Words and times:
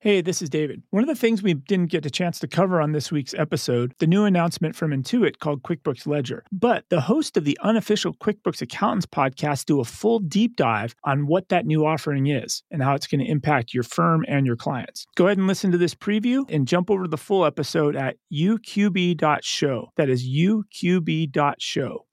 Hey, 0.00 0.20
this 0.20 0.40
is 0.40 0.48
David. 0.48 0.84
One 0.90 1.02
of 1.02 1.08
the 1.08 1.16
things 1.16 1.42
we 1.42 1.54
didn't 1.54 1.90
get 1.90 2.06
a 2.06 2.10
chance 2.10 2.38
to 2.38 2.46
cover 2.46 2.80
on 2.80 2.92
this 2.92 3.10
week's 3.10 3.34
episode, 3.34 3.94
the 3.98 4.06
new 4.06 4.26
announcement 4.26 4.76
from 4.76 4.92
Intuit 4.92 5.40
called 5.40 5.64
QuickBooks 5.64 6.06
Ledger. 6.06 6.44
But 6.52 6.84
the 6.88 7.00
host 7.00 7.36
of 7.36 7.44
the 7.44 7.58
unofficial 7.62 8.14
QuickBooks 8.14 8.62
Accountants 8.62 9.06
podcast 9.06 9.64
do 9.64 9.80
a 9.80 9.84
full 9.84 10.20
deep 10.20 10.54
dive 10.54 10.94
on 11.02 11.26
what 11.26 11.48
that 11.48 11.66
new 11.66 11.84
offering 11.84 12.28
is 12.28 12.62
and 12.70 12.80
how 12.80 12.94
it's 12.94 13.08
going 13.08 13.18
to 13.18 13.28
impact 13.28 13.74
your 13.74 13.82
firm 13.82 14.24
and 14.28 14.46
your 14.46 14.54
clients. 14.54 15.04
Go 15.16 15.26
ahead 15.26 15.38
and 15.38 15.48
listen 15.48 15.72
to 15.72 15.78
this 15.78 15.96
preview 15.96 16.48
and 16.48 16.68
jump 16.68 16.92
over 16.92 17.02
to 17.02 17.08
the 17.08 17.16
full 17.16 17.44
episode 17.44 17.96
at 17.96 18.18
uqb.show. 18.32 19.92
That 19.96 20.08
is 20.08 20.24
uqb.show. 20.24 22.04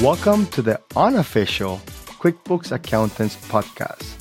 Welcome 0.00 0.46
to 0.46 0.62
the 0.62 0.80
unofficial 0.94 1.78
QuickBooks 2.20 2.70
Accountants 2.70 3.34
podcast. 3.48 4.17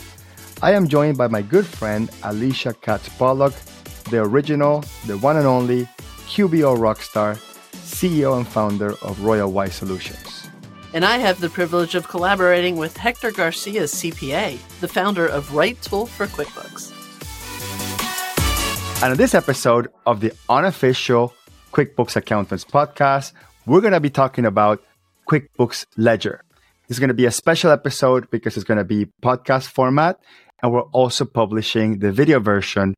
I 0.59 0.71
am 0.71 0.87
joined 0.87 1.19
by 1.19 1.27
my 1.27 1.43
good 1.43 1.67
friend 1.67 2.09
Alicia 2.23 2.73
Katz 2.81 3.09
Pollock, 3.09 3.53
the 4.09 4.23
original, 4.23 4.83
the 5.05 5.15
one 5.19 5.37
and 5.37 5.45
only 5.45 5.85
QBO 6.25 6.75
rockstar, 6.75 7.37
CEO 7.73 8.35
and 8.35 8.47
founder 8.47 8.89
of 9.03 9.17
RoyalWise 9.19 9.73
Solutions. 9.73 10.49
And 10.95 11.05
I 11.05 11.17
have 11.17 11.39
the 11.41 11.49
privilege 11.49 11.93
of 11.93 12.07
collaborating 12.07 12.75
with 12.75 12.97
Hector 12.97 13.29
Garcia, 13.29 13.83
CPA, 13.83 14.57
the 14.79 14.87
founder 14.87 15.27
of 15.27 15.49
RightTool 15.49 16.07
for 16.07 16.25
QuickBooks. 16.25 16.91
And 19.03 19.11
in 19.11 19.17
this 19.17 19.35
episode 19.35 19.89
of 20.07 20.21
the 20.21 20.33
unofficial 20.49 21.35
QuickBooks 21.71 22.15
Accountants 22.15 22.65
podcast, 22.65 23.33
we're 23.67 23.81
going 23.81 23.93
to 23.93 23.99
be 23.99 24.09
talking 24.09 24.45
about 24.45 24.81
QuickBooks 25.29 25.85
Ledger. 25.97 26.41
It's 26.89 26.97
going 26.99 27.09
to 27.09 27.13
be 27.13 27.25
a 27.25 27.31
special 27.31 27.69
episode 27.69 28.31
because 28.31 28.55
it's 28.55 28.63
going 28.63 28.77
to 28.77 28.85
be 28.85 29.07
podcast 29.21 29.67
format 29.67 30.19
and 30.61 30.71
we're 30.71 30.89
also 30.93 31.25
publishing 31.25 31.99
the 31.99 32.11
video 32.11 32.39
version 32.39 32.93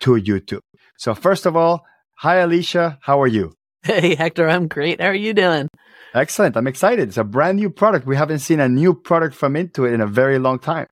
to 0.00 0.12
YouTube. 0.12 0.60
So 0.96 1.14
first 1.14 1.46
of 1.46 1.56
all, 1.56 1.84
hi 2.16 2.36
Alicia, 2.36 2.98
how 3.02 3.20
are 3.20 3.26
you? 3.26 3.52
Hey 3.82 4.14
Hector, 4.14 4.48
I'm 4.48 4.68
great. 4.68 5.00
How 5.00 5.08
are 5.08 5.14
you 5.14 5.32
doing? 5.32 5.68
Excellent. 6.14 6.56
I'm 6.56 6.66
excited. 6.66 7.08
It's 7.08 7.16
a 7.16 7.24
brand 7.24 7.58
new 7.58 7.70
product. 7.70 8.06
We 8.06 8.16
haven't 8.16 8.40
seen 8.40 8.60
a 8.60 8.68
new 8.68 8.94
product 8.94 9.34
from 9.34 9.54
Intuit 9.54 9.94
in 9.94 10.00
a 10.00 10.06
very 10.06 10.38
long 10.38 10.58
time. 10.58 10.86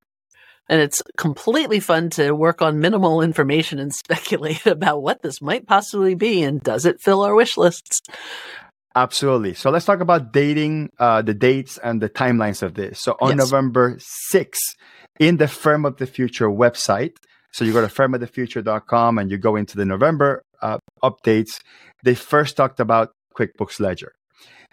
And 0.68 0.80
it's 0.80 1.02
completely 1.16 1.80
fun 1.80 2.10
to 2.10 2.32
work 2.32 2.62
on 2.62 2.78
minimal 2.78 3.22
information 3.22 3.78
and 3.78 3.92
speculate 3.94 4.66
about 4.66 5.02
what 5.02 5.22
this 5.22 5.40
might 5.42 5.66
possibly 5.66 6.14
be 6.14 6.42
and 6.42 6.62
does 6.62 6.86
it 6.86 7.00
fill 7.00 7.22
our 7.22 7.34
wish 7.34 7.56
lists? 7.56 8.00
Absolutely. 8.94 9.54
So 9.54 9.70
let's 9.70 9.84
talk 9.84 10.00
about 10.00 10.32
dating, 10.32 10.90
uh, 10.98 11.22
the 11.22 11.34
dates 11.34 11.78
and 11.78 12.00
the 12.00 12.08
timelines 12.08 12.62
of 12.62 12.74
this. 12.74 13.00
So 13.00 13.16
on 13.20 13.36
yes. 13.36 13.38
November 13.38 13.98
6th, 14.32 14.56
in 15.18 15.36
the 15.36 15.48
Firm 15.48 15.84
of 15.84 15.96
the 15.96 16.06
Future 16.06 16.48
website. 16.48 17.16
So 17.52 17.64
you 17.64 17.72
go 17.72 17.80
to 17.80 17.92
firmofthefuture.com 17.92 19.18
and 19.18 19.30
you 19.30 19.38
go 19.38 19.56
into 19.56 19.76
the 19.76 19.84
November 19.84 20.42
uh, 20.62 20.78
updates. 21.02 21.60
They 22.04 22.14
first 22.14 22.56
talked 22.56 22.80
about 22.80 23.10
QuickBooks 23.36 23.80
Ledger. 23.80 24.12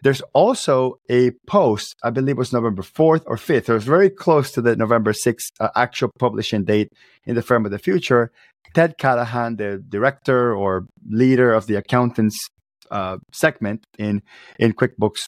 There's 0.03 0.21
also 0.33 0.99
a 1.09 1.31
post, 1.47 1.95
I 2.03 2.09
believe 2.09 2.35
it 2.35 2.37
was 2.37 2.51
November 2.51 2.83
4th 2.83 3.23
or 3.25 3.37
5th. 3.37 3.69
It 3.69 3.73
was 3.73 3.85
very 3.85 4.09
close 4.09 4.51
to 4.51 4.61
the 4.61 4.75
November 4.75 5.13
6th 5.13 5.51
uh, 5.59 5.69
actual 5.75 6.11
publishing 6.19 6.65
date 6.65 6.91
in 7.25 7.35
the 7.35 7.41
Firm 7.41 7.65
of 7.65 7.71
the 7.71 7.79
Future. 7.79 8.31
Ted 8.73 8.97
Callahan, 8.97 9.55
the 9.55 9.81
director 9.87 10.53
or 10.53 10.85
leader 11.09 11.53
of 11.53 11.67
the 11.67 11.75
accountants 11.75 12.49
uh, 12.91 13.17
segment 13.31 13.85
in, 13.97 14.21
in 14.59 14.73
QuickBooks, 14.73 15.27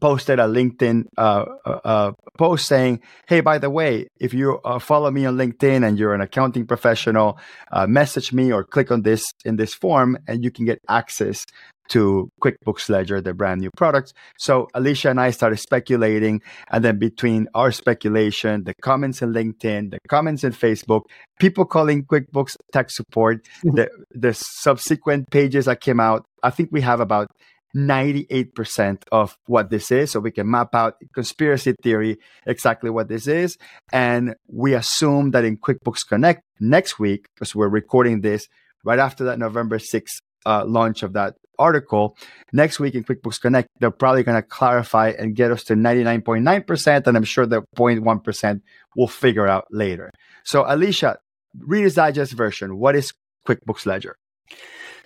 posted 0.00 0.38
a 0.38 0.44
LinkedIn 0.44 1.04
uh, 1.16 1.44
uh, 1.64 1.80
uh, 1.84 2.12
post 2.38 2.66
saying, 2.66 3.00
"Hey, 3.28 3.40
by 3.40 3.58
the 3.58 3.70
way, 3.70 4.08
if 4.18 4.34
you 4.34 4.58
uh, 4.64 4.78
follow 4.78 5.10
me 5.10 5.26
on 5.26 5.36
LinkedIn 5.36 5.86
and 5.86 5.98
you're 5.98 6.14
an 6.14 6.20
accounting 6.20 6.66
professional, 6.66 7.38
uh, 7.72 7.86
message 7.86 8.32
me 8.32 8.52
or 8.52 8.64
click 8.64 8.90
on 8.90 9.02
this 9.02 9.24
in 9.44 9.56
this 9.56 9.74
form, 9.74 10.18
and 10.26 10.42
you 10.44 10.50
can 10.50 10.64
get 10.64 10.80
access." 10.88 11.44
To 11.90 12.30
QuickBooks 12.42 12.88
Ledger, 12.88 13.20
the 13.20 13.34
brand 13.34 13.60
new 13.60 13.70
product. 13.76 14.12
So 14.38 14.68
Alicia 14.74 15.10
and 15.10 15.20
I 15.20 15.30
started 15.30 15.58
speculating, 15.58 16.42
and 16.70 16.84
then 16.84 16.98
between 16.98 17.48
our 17.54 17.70
speculation, 17.72 18.64
the 18.64 18.74
comments 18.82 19.22
in 19.22 19.32
LinkedIn, 19.32 19.90
the 19.90 19.98
comments 20.08 20.44
in 20.44 20.52
Facebook, 20.52 21.02
people 21.38 21.64
calling 21.64 22.04
QuickBooks 22.04 22.56
tech 22.72 22.90
support, 22.90 23.44
mm-hmm. 23.64 23.76
the 23.76 23.88
the 24.10 24.34
subsequent 24.34 25.30
pages 25.30 25.66
that 25.66 25.80
came 25.80 26.00
out, 26.00 26.24
I 26.42 26.50
think 26.50 26.70
we 26.72 26.80
have 26.80 27.00
about 27.00 27.28
98% 27.76 29.02
of 29.12 29.36
what 29.46 29.70
this 29.70 29.90
is. 29.90 30.10
So 30.10 30.20
we 30.20 30.30
can 30.30 30.50
map 30.50 30.74
out 30.74 30.94
conspiracy 31.14 31.74
theory 31.82 32.18
exactly 32.46 32.90
what 32.90 33.08
this 33.08 33.26
is. 33.26 33.58
And 33.92 34.34
we 34.48 34.74
assume 34.74 35.32
that 35.32 35.44
in 35.44 35.58
QuickBooks 35.58 36.06
Connect 36.08 36.42
next 36.58 36.98
week, 36.98 37.26
because 37.34 37.54
we're 37.54 37.68
recording 37.68 38.22
this 38.22 38.48
right 38.84 38.98
after 38.98 39.24
that 39.24 39.38
November 39.38 39.78
6th 39.78 40.20
uh, 40.46 40.64
launch 40.64 41.02
of 41.02 41.12
that 41.12 41.34
article, 41.58 42.16
next 42.52 42.80
week 42.80 42.94
in 42.94 43.04
QuickBooks 43.04 43.40
Connect, 43.40 43.68
they're 43.80 43.90
probably 43.90 44.22
going 44.22 44.40
to 44.40 44.46
clarify 44.46 45.10
and 45.10 45.34
get 45.34 45.50
us 45.50 45.64
to 45.64 45.74
99.9%. 45.74 47.06
And 47.06 47.16
I'm 47.16 47.24
sure 47.24 47.46
that 47.46 47.62
0.1% 47.76 48.60
we'll 48.96 49.08
figure 49.08 49.46
out 49.46 49.66
later. 49.70 50.10
So, 50.44 50.64
Alicia, 50.66 51.18
Reader's 51.58 51.94
Digest 51.94 52.32
version, 52.32 52.78
what 52.78 52.96
is 52.96 53.12
QuickBooks 53.46 53.86
Ledger? 53.86 54.16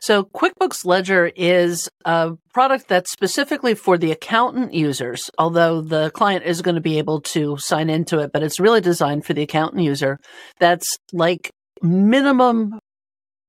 So 0.02 0.24
QuickBooks 0.24 0.86
Ledger 0.86 1.30
is 1.36 1.86
a 2.06 2.32
product 2.54 2.88
that's 2.88 3.12
specifically 3.12 3.74
for 3.74 3.98
the 3.98 4.12
accountant 4.12 4.72
users, 4.72 5.30
although 5.38 5.82
the 5.82 6.10
client 6.12 6.44
is 6.46 6.62
going 6.62 6.76
to 6.76 6.80
be 6.80 6.96
able 6.96 7.20
to 7.20 7.58
sign 7.58 7.90
into 7.90 8.18
it, 8.18 8.30
but 8.32 8.42
it's 8.42 8.58
really 8.58 8.80
designed 8.80 9.26
for 9.26 9.34
the 9.34 9.42
accountant 9.42 9.82
user. 9.82 10.18
That's 10.58 10.88
like 11.12 11.50
minimum 11.82 12.79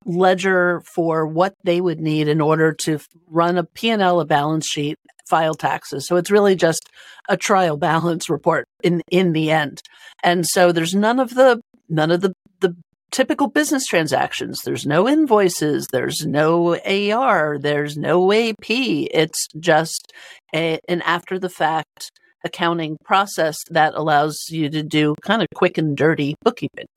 ledger 0.05 0.81
for 0.93 1.27
what 1.27 1.53
they 1.63 1.81
would 1.81 1.99
need 1.99 2.27
in 2.27 2.41
order 2.41 2.73
to 2.73 2.99
run 3.27 3.57
a 3.57 3.63
P&L, 3.63 4.19
a 4.19 4.25
balance 4.25 4.67
sheet, 4.67 4.97
file 5.29 5.53
taxes. 5.55 6.07
So 6.07 6.17
it's 6.17 6.31
really 6.31 6.55
just 6.55 6.89
a 7.29 7.37
trial 7.37 7.77
balance 7.77 8.29
report 8.37 8.67
in 8.83 9.01
in 9.09 9.33
the 9.33 9.51
end. 9.51 9.81
And 10.23 10.45
so 10.45 10.71
there's 10.71 10.93
none 10.93 11.19
of 11.19 11.33
the 11.33 11.61
none 11.89 12.11
of 12.11 12.21
the 12.21 12.33
the 12.59 12.75
typical 13.11 13.47
business 13.47 13.85
transactions. 13.85 14.61
There's 14.63 14.85
no 14.85 15.07
invoices, 15.07 15.87
there's 15.91 16.25
no 16.25 16.77
AR, 16.79 17.57
there's 17.59 17.97
no 17.97 18.31
AP. 18.31 18.69
It's 18.69 19.47
just 19.59 20.11
a, 20.53 20.79
an 20.87 21.01
after 21.01 21.39
the 21.39 21.49
fact 21.49 22.11
accounting 22.43 22.97
process 23.03 23.57
that 23.69 23.93
allows 23.93 24.37
you 24.49 24.69
to 24.69 24.81
do 24.83 25.15
kind 25.21 25.41
of 25.41 25.47
quick 25.53 25.77
and 25.77 25.95
dirty 25.95 26.35
bookkeeping. 26.43 26.87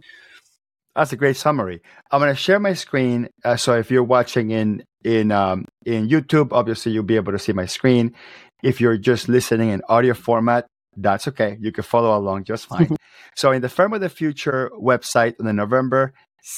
That's 0.95 1.13
a 1.13 1.17
great 1.17 1.37
summary. 1.37 1.83
I'm 2.11 2.21
going 2.21 2.33
to 2.33 2.41
share 2.41 2.61
my 2.61 2.75
screen. 2.75 3.29
Uh, 3.45 3.57
so 3.57 3.77
if 3.77 3.91
you're 3.91 4.05
watching 4.05 4.51
in 4.51 4.85
in 5.03 5.33
um, 5.33 5.67
in 5.85 6.09
YouTube, 6.09 6.53
obviously 6.53 6.93
you'll 6.93 7.03
be 7.03 7.17
able 7.17 7.33
to 7.33 7.39
see 7.39 7.53
my 7.53 7.67
screen. 7.67 8.15
If 8.63 8.81
you're 8.81 8.97
just 8.97 9.29
listening 9.29 9.71
in 9.71 9.83
audio 9.89 10.15
format, 10.15 10.67
that's 10.97 11.29
okay. 11.29 11.59
You 11.61 11.73
can 11.73 11.85
follow 11.85 12.17
along 12.17 12.45
just 12.45 12.67
fine. 12.67 12.97
so 13.35 13.51
in 13.53 13.61
the 13.61 13.69
Firm 13.69 13.93
of 13.93 14.01
the 14.01 14.09
Future 14.09 14.71
website 14.81 15.35
on 15.41 15.47
the 15.47 15.53
November 15.53 16.13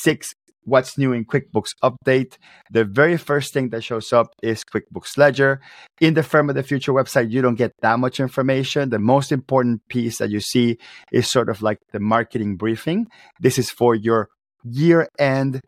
6th, 0.05 0.35
what's 0.67 0.99
new 0.99 1.13
in 1.13 1.25
QuickBooks 1.25 1.71
update, 1.83 2.37
the 2.71 2.85
very 2.85 3.17
first 3.17 3.55
thing 3.55 3.71
that 3.71 3.83
shows 3.83 4.13
up 4.13 4.29
is 4.43 4.65
QuickBooks 4.65 5.17
Ledger. 5.17 5.61
In 6.01 6.15
the 6.15 6.23
Firm 6.23 6.51
of 6.51 6.57
the 6.57 6.63
Future 6.63 6.93
website, 6.93 7.31
you 7.31 7.41
don't 7.41 7.55
get 7.55 7.73
that 7.81 7.99
much 7.99 8.21
information. 8.21 8.91
The 8.91 8.99
most 8.99 9.33
important 9.33 9.81
piece 9.89 10.19
that 10.19 10.31
you 10.31 10.41
see 10.41 10.77
is 11.13 11.31
sort 11.31 11.49
of 11.49 11.63
like 11.63 11.79
the 11.93 12.01
marketing 12.01 12.57
briefing. 12.57 13.07
This 13.41 13.59
is 13.59 13.71
for 13.71 13.95
your 13.95 14.29
year 14.65 15.09
end 15.19 15.61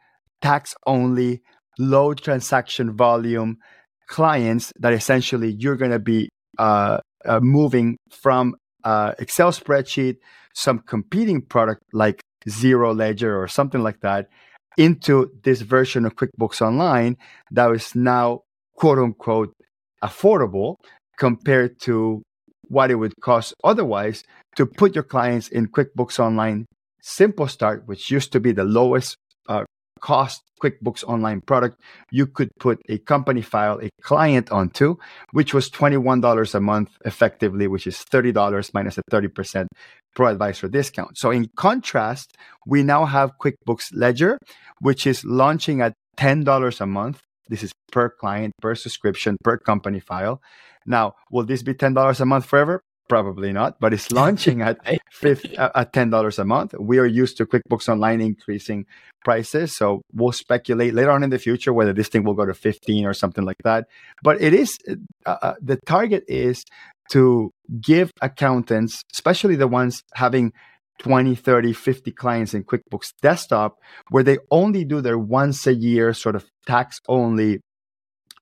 tax 0.42 0.74
only 0.86 1.42
low 1.78 2.12
transaction 2.12 2.96
volume 2.96 3.58
clients 4.08 4.72
that 4.80 4.92
essentially 4.92 5.54
you're 5.58 5.76
going 5.76 5.92
to 5.92 5.98
be 5.98 6.28
uh, 6.58 6.98
uh, 7.24 7.40
moving 7.40 7.96
from 8.10 8.54
uh, 8.84 9.12
Excel 9.18 9.52
spreadsheet, 9.52 10.16
some 10.54 10.80
competing 10.80 11.42
product 11.42 11.82
like 11.92 12.20
Xero 12.48 12.96
Ledger 12.96 13.40
or 13.40 13.46
something 13.48 13.82
like 13.82 14.00
that, 14.00 14.28
into 14.78 15.30
this 15.42 15.60
version 15.60 16.06
of 16.06 16.14
QuickBooks 16.14 16.62
Online 16.62 17.16
that 17.50 17.70
is 17.72 17.94
now 17.94 18.42
quote 18.76 18.98
unquote 18.98 19.52
affordable 20.02 20.76
compared 21.18 21.78
to 21.80 22.22
what 22.68 22.90
it 22.90 22.94
would 22.94 23.14
cost 23.20 23.52
otherwise 23.64 24.22
to 24.56 24.64
put 24.64 24.94
your 24.94 25.04
clients 25.04 25.48
in 25.48 25.66
QuickBooks 25.66 26.18
Online 26.18 26.64
Simple 27.02 27.48
Start, 27.48 27.86
which 27.86 28.10
used 28.10 28.32
to 28.32 28.40
be 28.40 28.52
the 28.52 28.64
lowest 28.64 29.16
uh, 29.48 29.64
cost 30.00 30.42
QuickBooks 30.62 31.04
Online 31.04 31.40
product 31.40 31.80
you 32.10 32.26
could 32.26 32.50
put 32.58 32.80
a 32.88 32.98
company 32.98 33.42
file, 33.42 33.78
a 33.80 33.88
client 34.02 34.50
onto, 34.50 34.96
which 35.32 35.54
was 35.54 35.70
$21 35.70 36.54
a 36.54 36.60
month 36.60 36.90
effectively, 37.04 37.66
which 37.68 37.86
is 37.86 38.04
$30 38.12 38.70
minus 38.74 38.98
a 38.98 39.02
30% 39.10 39.66
ProAdvisor 40.16 40.70
discount. 40.70 41.16
So, 41.16 41.30
in 41.30 41.48
contrast, 41.56 42.36
we 42.66 42.82
now 42.82 43.04
have 43.04 43.32
QuickBooks 43.40 43.90
Ledger, 43.94 44.38
which 44.80 45.06
is 45.06 45.24
launching 45.24 45.80
at 45.80 45.94
$10 46.16 46.80
a 46.80 46.86
month. 46.86 47.22
This 47.48 47.62
is 47.62 47.72
per 47.92 48.10
client, 48.10 48.52
per 48.60 48.74
subscription, 48.74 49.36
per 49.42 49.58
company 49.58 50.00
file. 50.00 50.40
Now, 50.86 51.14
will 51.30 51.44
this 51.44 51.62
be 51.62 51.74
$10 51.74 52.20
a 52.20 52.24
month 52.24 52.46
forever? 52.46 52.82
Probably 53.08 53.52
not, 53.52 53.80
but 53.80 53.94
it's 53.94 54.12
launching 54.12 54.60
at 54.60 54.78
50, 55.12 55.56
uh, 55.56 55.70
at 55.74 55.92
ten 55.94 56.10
dollars 56.10 56.38
a 56.38 56.44
month. 56.44 56.74
We 56.78 56.98
are 56.98 57.06
used 57.06 57.38
to 57.38 57.46
QuickBooks 57.46 57.88
Online 57.88 58.20
increasing 58.20 58.84
prices, 59.24 59.74
so 59.74 60.02
we'll 60.12 60.32
speculate 60.32 60.92
later 60.92 61.10
on 61.10 61.22
in 61.22 61.30
the 61.30 61.38
future 61.38 61.72
whether 61.72 61.94
this 61.94 62.08
thing 62.08 62.24
will 62.24 62.34
go 62.34 62.44
to 62.44 62.52
fifteen 62.52 63.06
or 63.06 63.14
something 63.14 63.44
like 63.44 63.62
that. 63.64 63.86
But 64.22 64.42
it 64.42 64.52
is 64.52 64.76
uh, 65.24 65.36
uh 65.40 65.54
the 65.62 65.76
target 65.86 66.24
is 66.28 66.64
to 67.12 67.50
give 67.80 68.12
accountants, 68.20 69.02
especially 69.14 69.56
the 69.56 69.68
ones 69.68 70.02
having 70.12 70.52
20, 70.98 71.34
30, 71.34 71.72
50 71.72 72.12
clients 72.12 72.54
in 72.54 72.64
QuickBooks 72.64 73.12
Desktop, 73.22 73.78
where 74.10 74.22
they 74.22 74.38
only 74.50 74.84
do 74.84 75.00
their 75.00 75.18
once 75.18 75.66
a 75.66 75.72
year 75.72 76.12
sort 76.12 76.36
of 76.36 76.44
tax 76.66 77.00
only 77.08 77.60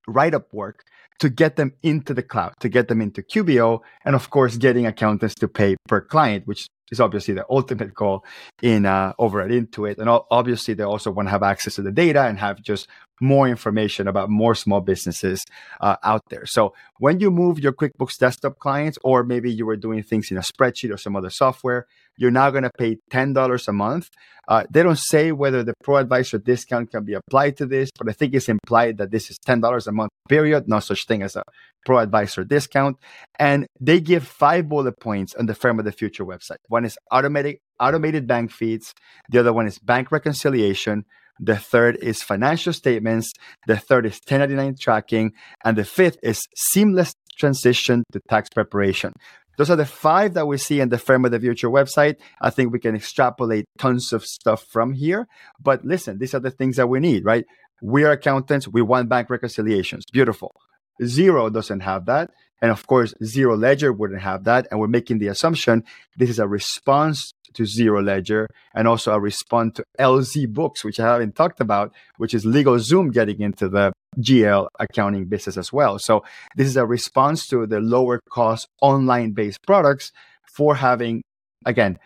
write 0.06 0.34
up 0.34 0.52
work 0.52 0.84
to 1.18 1.28
get 1.28 1.56
them 1.56 1.72
into 1.82 2.12
the 2.12 2.22
cloud, 2.22 2.52
to 2.60 2.68
get 2.68 2.88
them 2.88 3.00
into 3.00 3.22
QBO, 3.22 3.80
and 4.04 4.14
of 4.14 4.30
course, 4.30 4.56
getting 4.56 4.86
accountants 4.86 5.34
to 5.36 5.48
pay 5.48 5.76
per 5.88 6.00
client, 6.00 6.46
which 6.46 6.68
is 6.90 7.00
obviously 7.00 7.34
the 7.34 7.44
ultimate 7.50 7.94
goal 7.94 8.24
in 8.62 8.86
uh, 8.86 9.12
over 9.18 9.40
at 9.40 9.50
Intuit. 9.50 9.98
And 9.98 10.08
obviously, 10.30 10.74
they 10.74 10.84
also 10.84 11.10
want 11.10 11.26
to 11.26 11.30
have 11.30 11.42
access 11.42 11.76
to 11.76 11.82
the 11.82 11.90
data 11.90 12.22
and 12.22 12.38
have 12.38 12.62
just 12.62 12.86
more 13.20 13.48
information 13.48 14.06
about 14.06 14.28
more 14.28 14.54
small 14.54 14.80
businesses 14.80 15.44
uh, 15.80 15.96
out 16.02 16.22
there. 16.28 16.44
So 16.44 16.74
when 16.98 17.18
you 17.18 17.30
move 17.30 17.58
your 17.58 17.72
QuickBooks 17.72 18.18
desktop 18.18 18.58
clients, 18.58 18.98
or 19.02 19.24
maybe 19.24 19.50
you 19.50 19.64
were 19.64 19.76
doing 19.76 20.02
things 20.02 20.30
in 20.30 20.36
a 20.36 20.42
spreadsheet 20.42 20.92
or 20.92 20.98
some 20.98 21.16
other 21.16 21.30
software, 21.30 21.86
you're 22.16 22.30
now 22.30 22.50
going 22.50 22.64
to 22.64 22.70
pay 22.78 22.96
$10 23.10 23.68
a 23.68 23.72
month. 23.72 24.10
Uh, 24.48 24.64
they 24.70 24.82
don't 24.82 24.98
say 24.98 25.32
whether 25.32 25.64
the 25.64 25.74
ProAdvisor 25.84 26.42
discount 26.44 26.90
can 26.90 27.04
be 27.04 27.14
applied 27.14 27.56
to 27.56 27.66
this, 27.66 27.90
but 27.98 28.08
I 28.08 28.12
think 28.12 28.32
it's 28.32 28.48
implied 28.48 28.98
that 28.98 29.10
this 29.10 29.28
is 29.30 29.38
$10 29.46 29.86
a 29.86 29.92
month, 29.92 30.10
period. 30.28 30.68
No 30.68 30.78
such 30.78 31.06
thing 31.06 31.22
as 31.22 31.34
a 31.34 31.42
ProAdvisor 31.86 32.46
discount. 32.46 32.96
And 33.38 33.66
they 33.80 34.00
give 34.00 34.26
five 34.26 34.68
bullet 34.68 35.00
points 35.00 35.34
on 35.34 35.46
the 35.46 35.54
Firm 35.54 35.78
of 35.78 35.84
the 35.84 35.92
Future 35.92 36.24
website. 36.24 36.58
One 36.68 36.84
is 36.84 36.96
automatic, 37.10 37.60
automated 37.80 38.26
bank 38.26 38.52
feeds, 38.52 38.94
the 39.28 39.40
other 39.40 39.52
one 39.52 39.66
is 39.66 39.78
bank 39.78 40.12
reconciliation. 40.12 41.04
The 41.38 41.56
third 41.56 41.96
is 41.96 42.22
financial 42.22 42.72
statements. 42.72 43.32
The 43.66 43.76
third 43.76 44.06
is 44.06 44.18
1099 44.26 44.76
tracking. 44.80 45.32
And 45.64 45.76
the 45.76 45.84
fifth 45.84 46.16
is 46.22 46.46
seamless 46.56 47.12
transition 47.36 48.04
to 48.12 48.20
tax 48.28 48.48
preparation. 48.48 49.12
Those 49.56 49.70
are 49.70 49.76
the 49.76 49.86
five 49.86 50.34
that 50.34 50.46
we 50.46 50.58
see 50.58 50.80
in 50.80 50.88
the 50.88 50.98
Firm 50.98 51.24
of 51.24 51.30
the 51.30 51.40
Future 51.40 51.68
website. 51.68 52.16
I 52.40 52.50
think 52.50 52.72
we 52.72 52.78
can 52.78 52.94
extrapolate 52.94 53.66
tons 53.78 54.12
of 54.12 54.24
stuff 54.24 54.64
from 54.64 54.92
here. 54.92 55.26
But 55.60 55.84
listen, 55.84 56.18
these 56.18 56.34
are 56.34 56.40
the 56.40 56.50
things 56.50 56.76
that 56.76 56.88
we 56.88 57.00
need, 57.00 57.24
right? 57.24 57.44
We 57.82 58.04
are 58.04 58.12
accountants. 58.12 58.68
We 58.68 58.82
want 58.82 59.08
bank 59.08 59.30
reconciliations. 59.30 60.04
Beautiful. 60.12 60.54
Xero 61.00 61.52
doesn't 61.52 61.80
have 61.80 62.06
that. 62.06 62.30
And 62.62 62.70
of 62.70 62.86
course, 62.86 63.14
Xero 63.22 63.58
Ledger 63.58 63.92
wouldn't 63.92 64.22
have 64.22 64.44
that. 64.44 64.66
And 64.70 64.80
we're 64.80 64.88
making 64.88 65.18
the 65.18 65.28
assumption 65.28 65.84
this 66.16 66.30
is 66.30 66.38
a 66.38 66.48
response 66.48 67.34
to 67.56 67.64
Xero 67.64 68.04
Ledger 68.04 68.48
and 68.74 68.86
also 68.86 69.12
a 69.12 69.20
response 69.20 69.76
to 69.76 69.84
LZ 69.98 70.52
Books, 70.52 70.84
which 70.84 71.00
I 71.00 71.06
haven't 71.12 71.34
talked 71.34 71.60
about, 71.60 71.92
which 72.18 72.34
is 72.34 72.44
LegalZoom 72.44 73.12
getting 73.12 73.40
into 73.40 73.68
the 73.68 73.92
GL 74.18 74.68
accounting 74.78 75.26
business 75.26 75.56
as 75.56 75.72
well. 75.72 75.98
So 75.98 76.24
this 76.56 76.66
is 76.66 76.76
a 76.76 76.86
response 76.86 77.46
to 77.48 77.66
the 77.66 77.80
lower 77.80 78.20
cost 78.30 78.68
online 78.80 79.32
based 79.32 79.62
products 79.66 80.12
for 80.54 80.74
having, 80.74 81.22
again, 81.64 81.98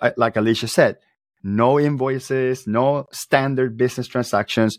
uh, 0.00 0.10
like 0.16 0.36
Alicia 0.36 0.68
said, 0.68 0.96
no 1.42 1.78
invoices, 1.78 2.66
no 2.66 3.06
standard 3.12 3.76
business 3.76 4.08
transactions, 4.08 4.78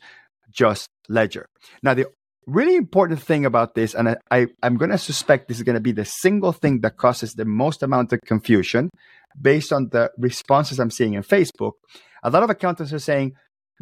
just 0.52 0.88
ledger. 1.08 1.46
Now, 1.84 1.94
the 1.94 2.08
really 2.48 2.76
important 2.76 3.22
thing 3.22 3.46
about 3.46 3.76
this, 3.76 3.94
and 3.94 4.10
I, 4.10 4.16
I, 4.32 4.48
am 4.64 4.78
going 4.78 4.92
to 4.92 4.98
suspect 4.98 5.48
this 5.48 5.58
is 5.58 5.64
going 5.64 5.76
to 5.76 5.82
be 5.82 5.92
the 5.92 6.06
single 6.06 6.54
thing 6.54 6.82
that 6.82 6.98
causes 6.98 7.34
the 7.34 7.46
most 7.46 7.84
amount 7.84 8.14
of 8.14 8.22
confusion 8.26 8.90
based 9.40 9.72
on 9.72 9.90
the 9.90 10.12
responses 10.18 10.80
I'm 10.80 10.92
seeing 10.92 11.14
in 11.14 11.24
Facebook. 11.24 11.74
A 12.24 12.30
lot 12.30 12.44
of 12.44 12.50
accountants 12.50 12.94
are 12.94 13.00
saying, 13.00 13.34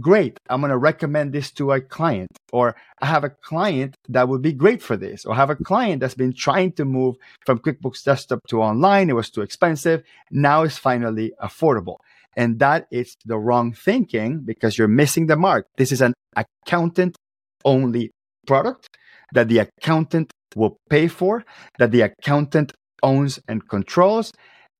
Great, 0.02 0.38
I'm 0.50 0.60
going 0.60 0.72
to 0.72 0.78
recommend 0.78 1.32
this 1.32 1.52
to 1.52 1.72
a 1.72 1.80
client, 1.80 2.28
or 2.52 2.76
I 3.02 3.06
have 3.06 3.24
a 3.24 3.30
client 3.30 3.96
that 4.10 4.28
would 4.28 4.42
be 4.42 4.52
great 4.52 4.82
for 4.82 4.98
this, 4.98 5.24
or 5.24 5.34
I 5.34 5.38
have 5.38 5.50
a 5.50 5.56
client 5.56 6.02
that's 6.02 6.16
been 6.16 6.34
trying 6.34 6.74
to 6.74 6.84
move 6.84 7.16
from 7.46 7.60
QuickBooks 7.60 8.04
Desktop 8.04 8.40
to 8.50 8.62
online. 8.62 9.10
It 9.10 9.16
was 9.16 9.30
too 9.30 9.42
expensive. 9.42 10.04
Now 10.30 10.64
it's 10.64 10.78
finally 10.78 11.32
affordable. 11.42 11.96
And 12.36 12.60
that 12.60 12.88
is 12.92 13.16
the 13.24 13.38
wrong 13.38 13.72
thinking 13.72 14.42
because 14.44 14.78
you're 14.78 14.90
missing 14.90 15.28
the 15.28 15.38
mark. 15.38 15.68
This 15.78 15.94
is 15.94 16.02
an 16.02 16.14
accountant 16.36 17.16
only 17.64 18.12
product 18.46 18.90
that 19.34 19.48
the 19.48 19.60
accountant 19.60 20.32
will 20.56 20.78
pay 20.90 21.08
for, 21.08 21.46
that 21.80 21.92
the 21.92 22.02
accountant 22.02 22.74
owns 23.02 23.40
and 23.48 23.68
controls. 23.70 24.34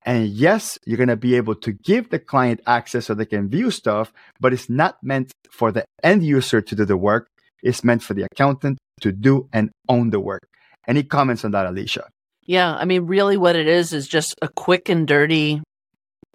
And 0.06 0.28
yes, 0.28 0.78
you're 0.86 0.98
going 0.98 1.10
to 1.10 1.16
be 1.18 1.36
able 1.36 1.56
to 1.56 1.74
give 1.74 2.12
the 2.12 2.20
client 2.20 2.62
access 2.68 3.08
so 3.08 3.16
they 3.16 3.26
can 3.26 3.50
view 3.50 3.72
stuff, 3.72 4.14
but 4.40 4.54
it's 4.54 4.70
not 4.70 4.98
meant 5.02 5.32
for 5.50 5.72
the 5.72 5.84
end 6.04 6.24
user 6.24 6.62
to 6.62 6.76
do 6.76 6.86
the 6.86 6.96
work. 6.96 7.28
It's 7.64 7.84
meant 7.84 8.04
for 8.04 8.14
the 8.14 8.28
accountant 8.32 8.78
to 9.02 9.12
do 9.12 9.50
and 9.52 9.72
own 9.90 10.12
the 10.12 10.20
work. 10.20 10.48
Any 10.88 11.02
comments 11.02 11.44
on 11.44 11.52
that, 11.52 11.66
Alicia? 11.66 12.08
Yeah, 12.44 12.76
I 12.76 12.86
mean, 12.86 13.08
really 13.08 13.38
what 13.38 13.56
it 13.56 13.68
is 13.68 13.92
is 13.92 14.08
just 14.08 14.36
a 14.44 14.48
quick 14.48 14.88
and 14.90 15.08
dirty 15.08 15.64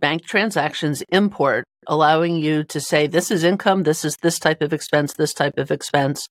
bank 0.01 0.25
transactions 0.25 1.05
import, 1.13 1.65
allowing 1.87 2.37
you 2.37 2.65
to 2.65 2.81
say, 2.81 3.07
this 3.07 3.31
is 3.31 3.45
income, 3.45 3.85
this 3.85 4.05
is 4.05 4.17
this 4.21 4.41
type 4.41 4.63
of 4.63 4.73
expense, 4.73 5.13
this 5.13 5.33
type 5.33 5.59
of 5.59 5.71
expense 5.71 6.27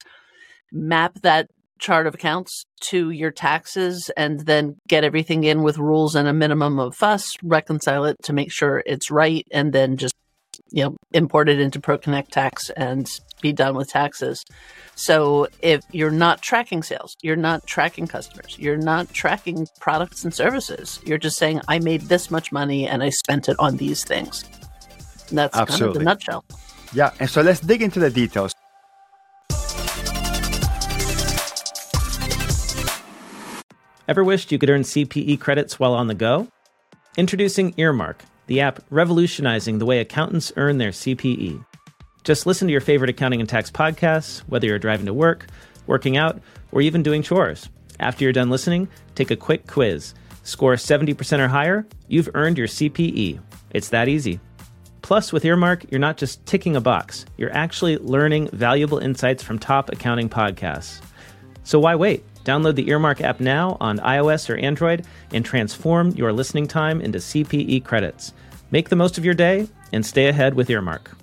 map 0.72 1.14
that 1.22 1.48
chart 1.80 2.08
of 2.08 2.14
accounts 2.14 2.66
to 2.82 3.10
your 3.12 3.32
taxes 3.32 4.10
and 4.16 4.42
then 4.42 4.76
get 4.88 5.04
everything 5.04 5.44
in 5.44 5.64
with 5.64 5.78
rules 5.78 6.16
and 6.16 6.28
a 6.28 6.34
minimum 6.34 6.80
of 6.80 6.96
fuss, 6.96 7.36
reconcile 7.44 8.06
it 8.06 8.18
to 8.24 8.34
make 8.34 8.52
sure 8.52 8.84
it's 8.86 9.10
right, 9.10 9.46
and 9.52 9.74
then 9.74 9.98
just 9.98 10.14
you 10.72 10.84
know 10.84 10.98
import 11.14 11.50
it 11.50 11.60
into 11.60 11.80
ProConnect 11.80 12.30
Tax 12.30 12.70
and 12.72 13.10
be 13.42 13.54
done 13.54 13.76
with 13.76 13.90
taxes. 13.90 14.44
So 14.96 15.48
if 15.62 15.82
you're 15.92 16.12
not 16.12 16.42
tracking 16.42 16.84
sales, 16.84 17.16
you're 17.22 17.36
not 17.36 17.66
tracking 17.66 18.08
customers, 18.08 18.58
you're 18.60 18.78
not 18.78 19.14
tracking 19.14 19.68
products 19.80 20.24
and 20.24 20.34
services, 20.34 21.00
you're 21.06 21.18
just 21.18 21.38
saying 21.38 21.62
I 21.68 21.80
made 21.80 22.02
this 22.02 22.30
much 22.30 22.52
money 22.52 22.88
and 22.88 23.02
I 23.02 23.10
spent 23.10 23.48
it 23.48 23.56
on 23.60 23.78
these 23.78 24.04
things. 24.04 24.44
And 25.30 25.38
that's 25.38 25.56
Absolutely. 25.56 25.86
kind 25.86 25.90
of 25.90 26.00
the 26.00 26.04
nutshell. 26.04 26.46
Yeah, 26.92 27.12
and 27.20 27.30
so 27.30 27.42
let's 27.42 27.60
dig 27.60 27.82
into 27.82 28.00
the 28.00 28.10
details. 28.10 28.54
Ever 34.10 34.24
wished 34.24 34.52
you 34.52 34.58
could 34.58 34.72
earn 34.72 34.82
CPE 34.82 35.40
credits 35.40 35.80
while 35.80 35.94
on 35.94 36.08
the 36.08 36.16
go? 36.16 36.48
Introducing 37.16 37.76
Earmark, 37.78 38.24
the 38.48 38.60
app 38.60 38.80
revolutionizing 38.90 39.78
the 39.78 39.86
way 39.86 40.00
accountants 40.00 40.52
earn 40.58 40.80
their 40.80 40.90
CPE. 40.90 41.64
Just 42.24 42.48
listen 42.48 42.68
to 42.68 42.72
your 42.72 42.82
favorite 42.82 43.12
accounting 43.12 43.40
and 43.40 43.48
tax 43.48 43.70
podcasts, 43.70 44.40
whether 44.48 44.66
you're 44.66 44.80
driving 44.80 45.06
to 45.06 45.14
work, 45.14 45.46
working 45.86 46.18
out, 46.18 46.42
or 46.72 46.82
even 46.82 47.04
doing 47.04 47.22
chores. 47.22 47.70
After 48.00 48.24
you're 48.24 48.34
done 48.34 48.50
listening, 48.50 48.88
take 49.14 49.30
a 49.30 49.36
quick 49.36 49.68
quiz. 49.68 50.16
Score 50.42 50.74
70% 50.74 51.38
or 51.38 51.48
higher, 51.48 51.86
you've 52.08 52.32
earned 52.34 52.58
your 52.58 52.66
CPE. 52.66 53.40
It's 53.76 53.90
that 53.90 54.08
easy. 54.08 54.40
Plus, 55.04 55.32
with 55.32 55.46
Earmark, 55.46 55.86
you're 55.92 56.00
not 56.00 56.18
just 56.18 56.44
ticking 56.48 56.76
a 56.76 56.82
box, 56.82 57.28
you're 57.38 57.56
actually 57.56 57.98
learning 57.98 58.50
valuable 58.54 58.98
insights 58.98 59.44
from 59.44 59.60
top 59.60 59.92
accounting 59.92 60.30
podcasts. 60.30 61.00
So 61.64 61.80
why 61.80 61.94
wait? 61.94 62.24
Download 62.44 62.76
the 62.76 62.90
Earmark 62.90 63.22
app 63.22 63.40
now 63.40 63.78
on 63.80 64.00
iOS 64.00 64.50
or 64.50 64.58
Android 64.58 65.06
and 65.32 65.46
transform 65.46 66.12
your 66.12 66.34
listening 66.34 66.68
time 66.68 67.02
into 67.02 67.20
CPE 67.20 67.84
credits. 67.84 68.34
Make 68.72 68.90
the 68.90 68.96
most 68.96 69.18
of 69.18 69.26
your 69.26 69.34
day 69.34 69.68
and 69.92 70.06
stay 70.06 70.28
ahead 70.28 70.54
with 70.54 70.70
Earmark. 70.70 71.19